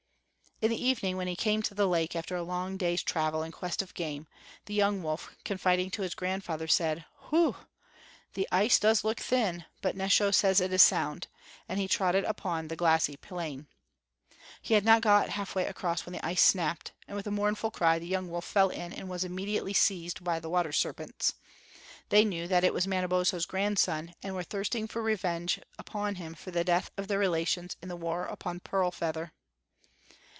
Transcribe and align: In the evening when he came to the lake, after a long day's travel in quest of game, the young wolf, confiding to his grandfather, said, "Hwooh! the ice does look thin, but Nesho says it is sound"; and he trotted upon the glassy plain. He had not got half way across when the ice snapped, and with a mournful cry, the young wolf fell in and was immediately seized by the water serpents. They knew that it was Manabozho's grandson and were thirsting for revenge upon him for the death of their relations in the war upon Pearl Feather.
In 0.63 0.69
the 0.69 0.77
evening 0.85 1.17
when 1.17 1.25
he 1.25 1.35
came 1.35 1.63
to 1.63 1.73
the 1.73 1.87
lake, 1.87 2.15
after 2.15 2.35
a 2.35 2.43
long 2.43 2.77
day's 2.77 3.01
travel 3.01 3.41
in 3.41 3.51
quest 3.51 3.81
of 3.81 3.95
game, 3.95 4.27
the 4.67 4.75
young 4.75 5.01
wolf, 5.01 5.35
confiding 5.43 5.89
to 5.89 6.03
his 6.03 6.13
grandfather, 6.13 6.67
said, 6.67 7.03
"Hwooh! 7.31 7.55
the 8.35 8.47
ice 8.51 8.77
does 8.77 9.03
look 9.03 9.19
thin, 9.19 9.65
but 9.81 9.95
Nesho 9.97 10.29
says 10.31 10.61
it 10.61 10.71
is 10.71 10.83
sound"; 10.83 11.25
and 11.67 11.79
he 11.79 11.87
trotted 11.87 12.25
upon 12.25 12.67
the 12.67 12.75
glassy 12.75 13.17
plain. 13.17 13.69
He 14.61 14.75
had 14.75 14.85
not 14.85 15.01
got 15.01 15.29
half 15.29 15.55
way 15.55 15.65
across 15.65 16.05
when 16.05 16.13
the 16.13 16.23
ice 16.23 16.43
snapped, 16.43 16.91
and 17.07 17.17
with 17.17 17.25
a 17.25 17.31
mournful 17.31 17.71
cry, 17.71 17.97
the 17.97 18.05
young 18.05 18.29
wolf 18.29 18.45
fell 18.45 18.69
in 18.69 18.93
and 18.93 19.09
was 19.09 19.23
immediately 19.23 19.73
seized 19.73 20.23
by 20.23 20.39
the 20.39 20.47
water 20.49 20.71
serpents. 20.71 21.33
They 22.09 22.23
knew 22.23 22.47
that 22.47 22.63
it 22.63 22.71
was 22.71 22.85
Manabozho's 22.85 23.47
grandson 23.47 24.13
and 24.21 24.35
were 24.35 24.43
thirsting 24.43 24.87
for 24.87 25.01
revenge 25.01 25.59
upon 25.79 26.15
him 26.21 26.35
for 26.35 26.51
the 26.51 26.63
death 26.63 26.91
of 26.97 27.07
their 27.07 27.17
relations 27.17 27.77
in 27.81 27.89
the 27.89 27.95
war 27.97 28.27
upon 28.27 28.59
Pearl 28.59 28.91
Feather. 28.91 29.33